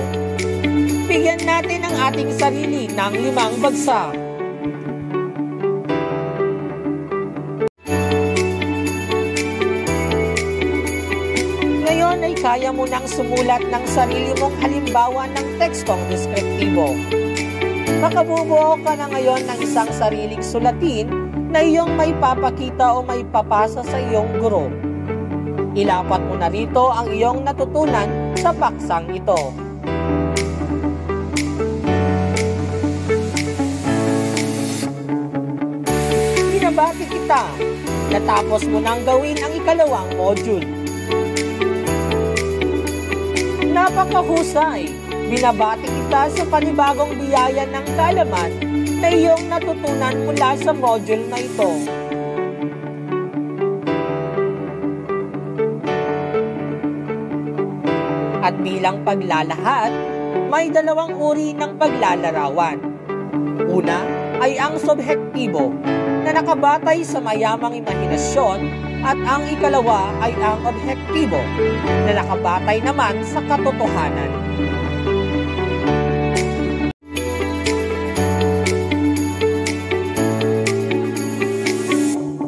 Bigyan 1.05 1.45
natin 1.45 1.85
ang 1.85 1.95
ating 2.09 2.33
sarili 2.33 2.89
ng 2.89 3.13
limang 3.13 3.61
bagsak. 3.61 4.24
Kaya 12.45 12.69
mo 12.69 12.85
nang 12.85 13.09
sumulat 13.09 13.65
ng 13.73 13.85
sarili 13.89 14.29
mong 14.37 14.53
halimbawa 14.61 15.25
ng 15.33 15.57
tekstong 15.57 15.97
deskriptibo. 16.13 16.93
Makabubuo 17.97 18.77
ka 18.85 18.93
na 18.93 19.09
ngayon 19.09 19.49
ng 19.49 19.65
isang 19.65 19.89
sariling 19.89 20.45
sulatin 20.45 21.09
na 21.49 21.65
iyong 21.65 21.97
may 21.97 22.13
papakita 22.21 23.01
o 23.01 23.01
may 23.01 23.25
papasa 23.33 23.81
sa 23.81 23.97
iyong 23.97 24.29
guro. 24.37 24.69
Ilapat 25.73 26.21
mo 26.29 26.37
na 26.37 26.53
rito 26.53 26.93
ang 26.93 27.09
iyong 27.09 27.41
natutunan 27.41 28.37
sa 28.37 28.53
paksang 28.53 29.09
ito. 29.09 29.49
Binabati 36.53 37.05
kita. 37.09 37.41
Natapos 38.13 38.69
mo 38.69 38.77
nang 38.77 39.01
gawin 39.01 39.33
ang 39.41 39.49
ikalawang 39.57 40.13
module 40.13 40.84
napakahusay. 43.85 44.89
Binabati 45.29 45.85
kita 45.85 46.33
sa 46.33 46.43
panibagong 46.49 47.13
biyaya 47.21 47.69
ng 47.69 47.85
kalaman 47.93 48.51
na 48.97 49.07
iyong 49.13 49.45
natutunan 49.45 50.25
mula 50.25 50.57
sa 50.57 50.73
module 50.73 51.25
na 51.29 51.37
ito. 51.37 51.71
At 58.41 58.57
bilang 58.61 59.05
paglalahat, 59.05 59.93
may 60.49 60.69
dalawang 60.73 61.13
uri 61.17 61.53
ng 61.53 61.77
paglalarawan. 61.77 62.77
Una 63.69 64.01
ay 64.41 64.57
ang 64.57 64.81
subhektibo 64.81 65.73
na 66.25 66.33
nakabatay 66.33 67.05
sa 67.05 67.21
mayamang 67.21 67.77
imahinasyon 67.77 68.65
at 69.05 69.21
ang 69.21 69.45
ikalawa 69.45 70.09
ay 70.17 70.33
ang 70.41 70.65
objektibo 70.65 71.37
na 72.09 72.11
nakabatay 72.17 72.81
naman 72.81 73.21
sa 73.21 73.37
katotohanan. 73.45 74.31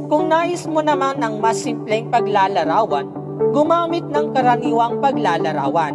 Kung 0.10 0.26
nais 0.34 0.65
mo 0.65 0.82
naman 0.82 1.22
ng 1.22 1.38
mas 1.38 1.62
simpleng 1.62 2.10
paglalarawan, 2.10 3.06
gumamit 3.54 4.10
ng 4.10 4.34
karaniwang 4.34 4.98
paglalarawan. 4.98 5.93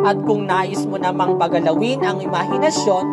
At 0.00 0.16
kung 0.24 0.48
nais 0.48 0.88
mo 0.88 0.96
namang 0.96 1.36
pagalawin 1.36 2.00
ang 2.08 2.24
imahinasyon, 2.24 3.04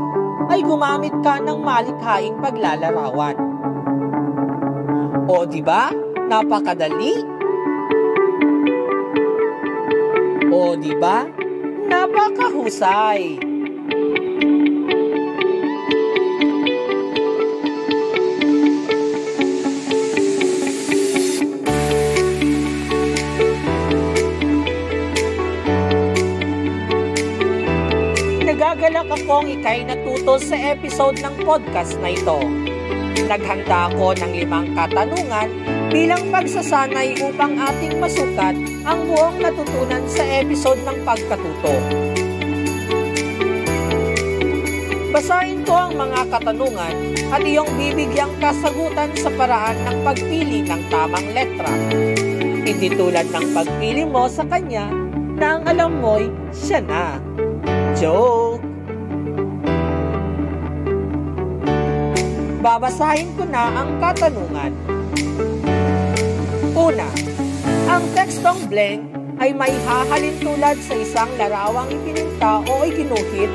ay 0.48 0.64
gumamit 0.64 1.12
ka 1.20 1.44
ng 1.44 1.60
malikhaing 1.60 2.38
paglalarawan. 2.40 3.36
O 5.26 5.44
di 5.44 5.60
ba? 5.60 5.90
Napakadali. 6.26 7.22
O 10.50 10.74
di 10.74 10.98
ba? 10.98 11.22
Napakahusay. 11.86 13.38
Nagagalak 28.42 29.14
akong 29.14 29.46
ikay 29.54 29.86
natuto 29.86 30.42
sa 30.42 30.58
episode 30.58 31.22
ng 31.22 31.36
podcast 31.46 32.02
na 32.02 32.10
ito. 32.10 32.65
Naghanda 33.26 33.90
ako 33.90 34.14
ng 34.22 34.32
limang 34.38 34.70
katanungan 34.78 35.50
bilang 35.90 36.30
pagsasanay 36.30 37.18
upang 37.26 37.58
ating 37.58 37.98
masukat 37.98 38.54
ang 38.86 39.10
buong 39.10 39.42
natutunan 39.42 40.06
sa 40.06 40.22
episode 40.30 40.78
ng 40.86 40.98
pagkatuto. 41.02 41.74
Basahin 45.10 45.66
ko 45.66 45.74
ang 45.74 45.98
mga 45.98 46.28
katanungan 46.28 46.96
at 47.34 47.42
iyong 47.42 47.72
bibigyang 47.80 48.36
kasagutan 48.38 49.10
sa 49.18 49.34
paraan 49.34 49.80
ng 49.90 49.98
pagpili 50.06 50.62
ng 50.62 50.82
tamang 50.94 51.28
letra. 51.34 51.72
Hindi 52.62 52.94
tulad 52.94 53.26
ng 53.34 53.48
pagpili 53.56 54.06
mo 54.06 54.30
sa 54.30 54.46
kanya 54.46 54.86
na 55.40 55.58
ang 55.58 55.64
alam 55.66 55.98
mo'y 55.98 56.30
siya 56.54 56.84
na. 56.84 57.18
Joke! 57.98 58.55
Babasahin 62.66 63.30
ko 63.38 63.46
na 63.46 63.70
ang 63.78 64.02
katanungan. 64.02 64.74
Una, 66.74 67.06
ang 67.86 68.02
tekstong 68.18 68.66
blank 68.74 69.06
ay 69.38 69.54
may 69.54 69.70
hahalin 69.86 70.34
tulad 70.42 70.74
sa 70.82 70.98
isang 70.98 71.30
larawang 71.38 71.94
ipininta 71.94 72.66
o 72.66 72.82
iginuhit 72.82 73.54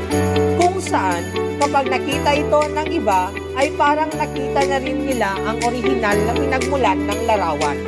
kung 0.63 0.79
saan 0.79 1.27
kapag 1.59 1.91
nakita 1.91 2.39
ito 2.39 2.61
ng 2.71 2.87
iba 2.95 3.35
ay 3.59 3.75
parang 3.75 4.15
nakita 4.15 4.63
na 4.71 4.79
rin 4.79 5.03
nila 5.03 5.35
ang 5.43 5.59
orihinal 5.67 6.15
na 6.15 6.33
pinagmulan 6.39 6.99
ng 7.03 7.21
larawan. 7.27 7.79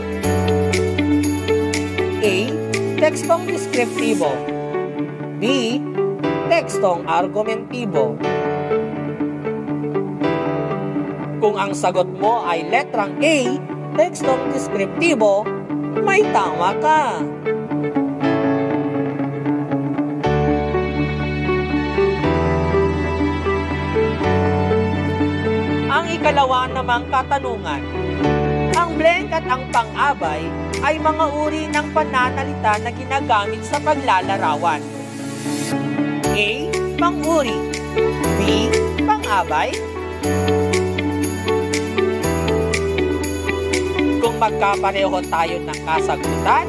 A. 2.19 2.35
Tekstong 2.99 3.47
deskriptibo 3.47 4.35
B. 5.39 5.79
Tekstong 6.51 7.07
argumentibo 7.07 8.19
Kung 11.43 11.59
ang 11.59 11.75
sagot 11.75 12.07
mo 12.23 12.47
ay 12.47 12.71
letrang 12.71 13.19
A, 13.19 13.59
tekstong 13.99 14.55
deskriptibo, 14.55 15.43
may 15.99 16.23
tama 16.31 16.71
ka. 16.79 17.19
Ang 25.91 26.07
ikalawa 26.15 26.71
namang 26.71 27.11
katanungan. 27.11 27.83
Ang 28.79 28.91
blank 28.95 29.35
at 29.35 29.47
ang 29.51 29.67
pang-abay 29.75 30.47
ay 30.87 30.95
mga 31.03 31.27
uri 31.27 31.67
ng 31.67 31.87
pananalita 31.91 32.79
na 32.87 32.91
ginagamit 32.95 33.67
sa 33.67 33.83
paglalarawan. 33.83 34.79
A. 36.39 36.51
Pang-uri 37.03 37.59
B. 38.39 38.71
Pang-abay 39.03 39.75
magkapareho 44.43 45.23
tayo 45.31 45.57
ng 45.63 45.79
kasagutan 45.87 46.67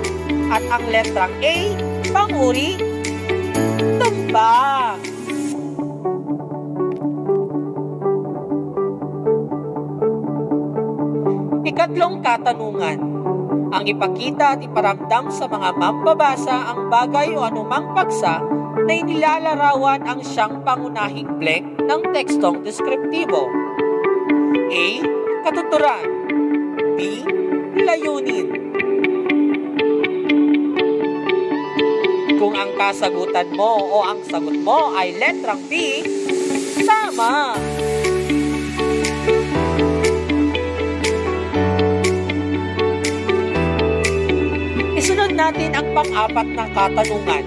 at 0.54 0.62
ang 0.70 0.86
letrang 0.94 1.34
A, 1.42 1.56
pang-uri, 2.14 2.78
tumba. 3.98 4.94
Ikatlong 11.66 12.22
katanungan. 12.22 13.00
Ang 13.74 13.90
ipakita 13.90 14.54
at 14.54 14.62
iparamdam 14.62 15.34
sa 15.34 15.50
mga 15.50 15.74
mambabasa 15.74 16.54
ang 16.70 16.94
bagay 16.94 17.34
o 17.34 17.42
anumang 17.42 17.90
paksa 17.98 18.38
na 18.86 18.94
inilalarawan 18.94 20.06
ang 20.06 20.22
siyang 20.22 20.62
pangunahing 20.62 21.42
blank 21.42 21.82
ng 21.82 22.02
tekstong 22.14 22.62
deskriptibo. 22.62 23.50
A. 24.70 24.86
Katuturan 25.42 26.06
B. 26.94 27.26
Layunin 27.74 28.48
Kung 32.38 32.54
ang 32.54 32.78
kasagutan 32.78 33.50
mo 33.58 33.82
o 33.82 33.98
ang 34.06 34.22
sagot 34.30 34.62
mo 34.62 34.94
ay 34.94 35.18
letrang 35.18 35.64
B, 35.66 36.04
tama! 36.86 37.58
Isunod 44.94 45.34
natin 45.34 45.74
ang 45.74 45.88
pang-apat 45.98 46.48
na 46.54 46.66
katanungan. 46.78 47.46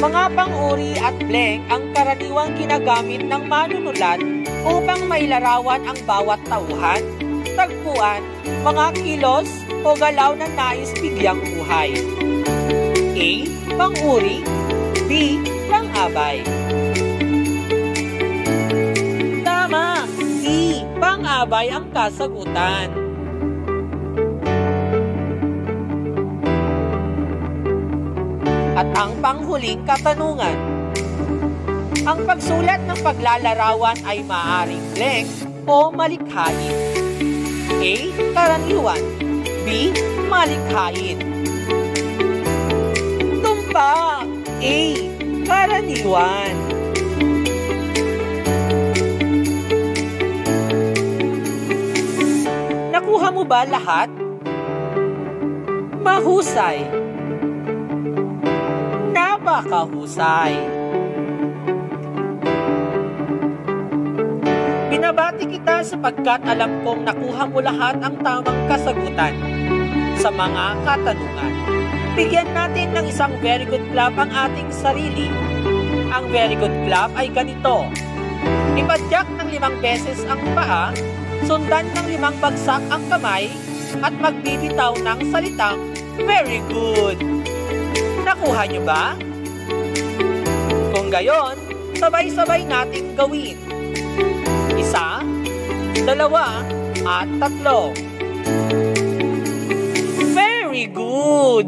Mga 0.00 0.22
pang-uri 0.32 0.96
at 1.00 1.16
blank 1.28 1.60
ang 1.68 1.84
karaniwang 1.92 2.56
ginagamit 2.56 3.22
ng 3.28 3.42
manunulat 3.44 4.20
upang 4.64 5.04
mailarawan 5.04 5.84
ang 5.84 5.98
bawat 6.08 6.40
tauhan, 6.48 7.23
tagpuan, 7.54 8.22
mga 8.62 8.86
kilos 8.98 9.50
o 9.86 9.94
galaw 9.94 10.34
na 10.34 10.46
nais 10.52 10.90
bigyang 10.98 11.40
buhay. 11.40 11.94
A. 13.14 13.30
Pang-uri 13.74 14.38
B. 15.10 15.42
Pang-abay 15.66 16.46
Tama! 19.42 20.06
D. 20.38 20.46
Pang-abay 21.02 21.74
ang 21.74 21.90
kasagutan. 21.90 22.86
At 28.74 28.88
ang 28.94 29.18
panghuling 29.18 29.82
katanungan. 29.82 30.58
Ang 32.04 32.18
pagsulat 32.28 32.84
ng 32.86 32.98
paglalarawan 33.02 33.98
ay 34.06 34.22
maaring 34.22 34.84
blank 34.94 35.28
o 35.66 35.90
malikhain. 35.90 36.93
A. 37.84 37.92
Karaniwan 38.32 39.04
B. 39.60 39.92
Malikhain 40.24 41.20
Tumpak 43.44 44.24
A. 44.64 44.78
Karaniwan 45.44 46.54
Nakuha 52.88 53.28
mo 53.28 53.44
ba 53.44 53.68
lahat? 53.68 54.08
Mahusay 56.00 56.88
Napakahusay 59.12 60.83
Binabati 65.04 65.44
kita 65.44 65.84
sapagkat 65.84 66.48
alam 66.48 66.80
kong 66.80 67.04
nakuha 67.04 67.44
mo 67.44 67.60
lahat 67.60 68.00
ang 68.00 68.16
tamang 68.24 68.56
kasagutan 68.64 69.36
sa 70.16 70.32
mga 70.32 70.80
katanungan. 70.80 71.52
Bigyan 72.16 72.48
natin 72.56 72.88
ng 72.96 73.12
isang 73.12 73.36
very 73.44 73.68
good 73.68 73.84
clap 73.92 74.16
ang 74.16 74.32
ating 74.32 74.64
sarili. 74.72 75.28
Ang 76.08 76.24
very 76.32 76.56
good 76.56 76.72
clap 76.88 77.12
ay 77.20 77.28
ganito. 77.28 77.84
Ipadyak 78.80 79.28
ng 79.28 79.48
limang 79.52 79.76
beses 79.84 80.24
ang 80.24 80.40
paa, 80.56 80.88
sundan 81.44 81.84
ng 81.84 82.06
limang 82.08 82.40
bagsak 82.40 82.80
ang 82.88 83.04
kamay, 83.12 83.52
at 84.00 84.14
magbibitaw 84.16 84.96
ng 85.04 85.20
salitang, 85.28 85.84
Very 86.16 86.64
good! 86.72 87.20
Nakuha 88.24 88.72
niyo 88.72 88.80
ba? 88.88 89.12
Kung 90.96 91.12
gayon, 91.12 91.60
sabay-sabay 92.00 92.64
nating 92.64 93.12
gawin. 93.12 93.73
Isa, 94.94 95.26
dalawa, 96.06 96.62
at 97.02 97.26
tatlo. 97.42 97.90
Very 100.30 100.86
good! 100.86 101.66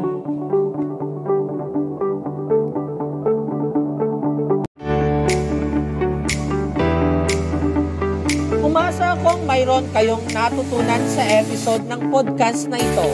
Umasa 8.63 9.19
akong 9.19 9.43
mayroon 9.43 9.83
kayong 9.91 10.23
natutunan 10.31 11.03
sa 11.11 11.27
episode 11.27 11.83
ng 11.83 12.07
podcast 12.07 12.71
na 12.71 12.79
ito. 12.79 13.11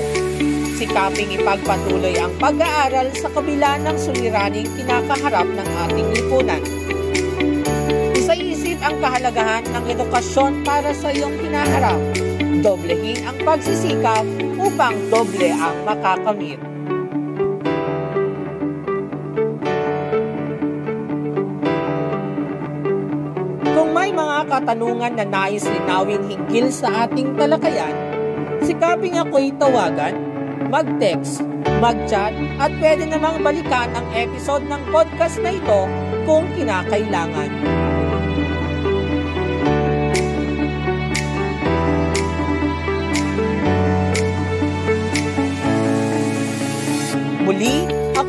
Sikaping 0.77 1.41
ipagpatuloy 1.41 2.21
ang 2.21 2.37
pag-aaral 2.37 3.09
sa 3.17 3.33
kabila 3.33 3.81
ng 3.81 3.97
suliraning 3.97 4.69
kinakaharap 4.77 5.49
ng 5.49 5.69
ating 5.89 6.07
lipunan. 6.21 6.82
Ang 8.83 8.99
kahalagahan 8.99 9.63
ng 9.63 9.85
edukasyon 9.95 10.67
para 10.67 10.91
sa 10.91 11.07
iyong 11.07 11.39
hinaharap. 11.39 12.03
Doblehin 12.59 13.23
ang 13.23 13.39
pagsisikap 13.39 14.27
upang 14.59 14.91
doble 15.07 15.55
ang 15.55 15.87
makakamit. 15.87 16.59
Kung 23.71 23.89
may 23.95 24.11
mga 24.11 24.51
katanungan 24.51 25.15
na 25.15 25.25
nais 25.31 25.63
linawin 25.63 26.27
hinggil 26.27 26.67
sa 26.67 27.07
ating 27.07 27.39
talakayan, 27.39 27.95
sikaping 28.67 29.15
ako'y 29.15 29.55
tawagan, 29.55 30.19
mag-text, 30.67 31.39
mag-chat, 31.79 32.35
at 32.59 32.71
pwede 32.83 33.07
namang 33.07 33.39
balikan 33.39 33.87
ang 33.95 34.07
episode 34.11 34.67
ng 34.67 34.83
podcast 34.91 35.39
na 35.39 35.55
ito 35.55 35.87
kung 36.27 36.43
kinakailangan. 36.59 37.92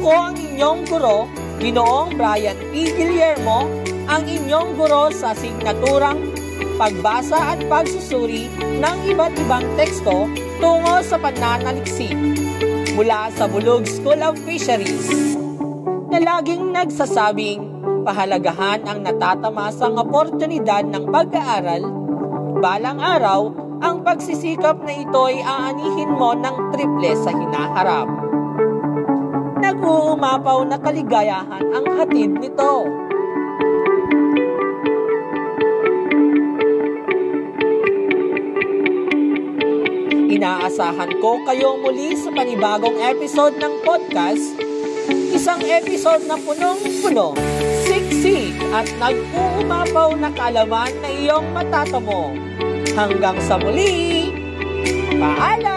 Ako 0.04 0.20
ang 0.20 0.36
inyong 0.36 0.84
guro, 0.84 1.24
Ginoong 1.64 2.20
Brian 2.20 2.60
P. 2.68 2.92
Guillermo, 2.92 3.64
ang 4.04 4.28
inyong 4.28 4.76
guro 4.76 5.08
sa 5.08 5.32
signaturang 5.32 6.28
pagbasa 6.76 7.56
at 7.56 7.64
pagsusuri 7.72 8.52
ng 8.84 8.98
iba't 9.08 9.32
ibang 9.40 9.64
teksto 9.80 10.28
tungo 10.60 11.00
sa 11.00 11.16
pananaliksik 11.16 12.12
mula 12.92 13.32
sa 13.32 13.48
Bulog 13.48 13.88
School 13.88 14.20
of 14.20 14.36
Fisheries 14.44 15.08
na 16.12 16.20
laging 16.20 16.76
nagsasabing 16.76 17.64
pahalagahan 18.04 18.84
ang 18.84 19.08
natatamasang 19.08 19.96
oportunidad 19.96 20.84
ng 20.84 21.08
pag-aaral, 21.08 21.80
balang 22.60 23.00
araw, 23.00 23.56
ang 23.80 24.04
pagsisikap 24.04 24.84
na 24.84 25.00
ito 25.00 25.20
ay 25.32 25.40
aanihin 25.40 26.12
mo 26.12 26.36
ng 26.36 26.76
triple 26.76 27.08
sa 27.16 27.32
hinaharap. 27.32 28.23
Nag-uumapaw 29.64 30.68
na 30.68 30.76
kaligayahan 30.76 31.64
ang 31.72 31.86
hatid 31.96 32.36
nito. 32.36 32.84
Inaasahan 40.28 41.16
ko 41.16 41.40
kayo 41.48 41.80
muli 41.80 42.12
sa 42.12 42.28
panibagong 42.28 43.00
episode 43.00 43.56
ng 43.56 43.80
podcast. 43.80 44.52
Isang 45.32 45.64
episode 45.64 46.28
na 46.28 46.36
punong-puno, 46.36 47.32
siksik 47.88 48.60
at 48.68 48.84
nag-uumapaw 49.00 50.12
na 50.20 50.28
kaalaman 50.28 50.92
na 51.00 51.08
iyong 51.08 51.48
matatamo. 51.56 52.36
Hanggang 52.92 53.40
sa 53.40 53.56
muli, 53.56 54.28
paalam! 55.16 55.73